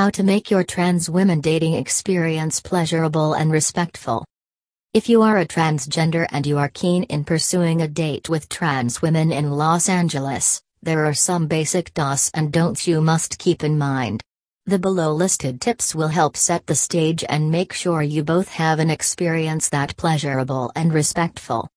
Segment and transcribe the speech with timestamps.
[0.00, 4.24] How to make your trans women dating experience pleasurable and respectful.
[4.94, 9.02] If you are a transgender and you are keen in pursuing a date with trans
[9.02, 13.76] women in Los Angeles, there are some basic do's and don'ts you must keep in
[13.76, 14.22] mind.
[14.64, 18.78] The below listed tips will help set the stage and make sure you both have
[18.78, 21.68] an experience that pleasurable and respectful.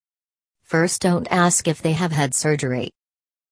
[0.64, 2.90] First, don't ask if they have had surgery.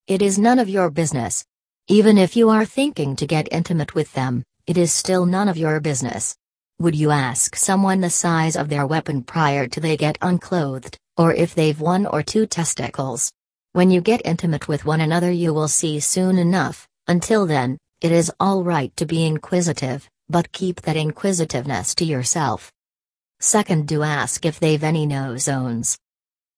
[0.08, 1.44] It is none of your business.
[1.90, 5.58] Even if you are thinking to get intimate with them, it is still none of
[5.58, 6.36] your business.
[6.80, 11.34] Would you ask someone the size of their weapon prior to they get unclothed, or
[11.34, 13.32] if they've one or two testicles?
[13.74, 16.88] When you get intimate with one another, you will see soon enough.
[17.08, 22.72] Until then, it is all right to be inquisitive, but keep that inquisitiveness to yourself.
[23.40, 25.98] Second, do ask if they've any no zones.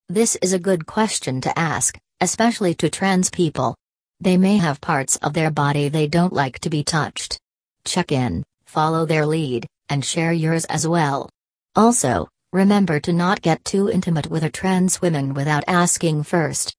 [0.09, 3.75] This is a good question to ask, especially to trans people.
[4.19, 7.39] They may have parts of their body they don't like to be touched.
[7.85, 11.29] Check in, follow their lead, and share yours as well.
[11.75, 16.73] Also, remember to not get too intimate with a trans woman without asking first.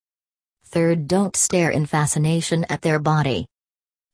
[0.67, 3.47] Third, don't stare in fascination at their body.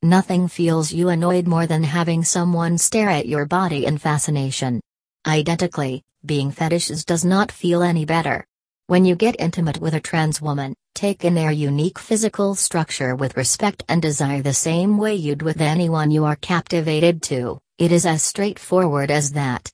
[0.03, 4.81] Nothing feels you annoyed more than having someone stare at your body in fascination.
[5.27, 8.47] Identically, being fetishes does not feel any better.
[8.87, 13.35] When you get intimate with a trans woman, take in their unique physical structure with
[13.35, 17.59] respect and desire the same way you'd with anyone you are captivated to.
[17.79, 19.73] It is as straightforward as that.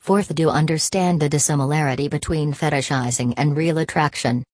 [0.00, 4.44] Fourth, do understand the dissimilarity between fetishizing and real attraction.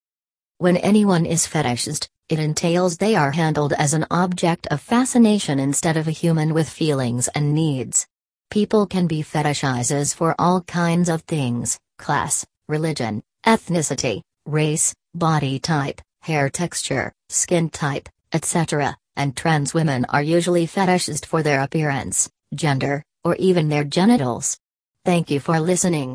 [0.58, 5.96] When anyone is fetishized, it entails they are handled as an object of fascination instead
[5.96, 8.06] of a human with feelings and needs.
[8.52, 16.00] People can be fetishizes for all kinds of things class, religion, ethnicity, race, body type,
[16.20, 23.02] hair texture, skin type, etc., and trans women are usually fetishized for their appearance gender,
[23.24, 24.56] or even their genitals.
[25.04, 26.14] Thank you for listening.